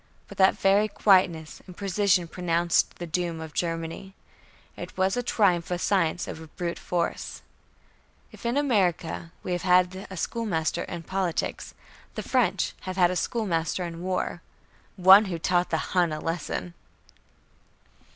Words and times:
But 0.27 0.39
that 0.39 0.57
very 0.57 0.87
quietness 0.87 1.61
and 1.67 1.77
precision 1.77 2.27
pronounced 2.27 2.95
the 2.97 3.05
doom 3.05 3.39
of 3.39 3.53
Germany. 3.53 4.15
It 4.75 4.97
was 4.97 5.15
a 5.15 5.21
triumph 5.21 5.69
of 5.69 5.79
science 5.79 6.27
over 6.27 6.47
brute 6.47 6.79
force. 6.79 7.43
If 8.31 8.43
in 8.43 8.57
America 8.57 9.31
we 9.43 9.51
have 9.51 9.61
had 9.61 10.07
a 10.09 10.17
"schoolmaster 10.17 10.85
in 10.85 11.03
politics," 11.03 11.75
the 12.15 12.23
French 12.23 12.73
have 12.89 12.97
had 12.97 13.11
a 13.11 13.15
"schoolmaster 13.15 13.85
in 13.85 14.01
war" 14.01 14.41
one 14.95 15.25
who 15.25 15.37
taught 15.37 15.69
the 15.69 15.77
Hun 15.93 16.11
a 16.11 16.19
lesson! 16.19 16.73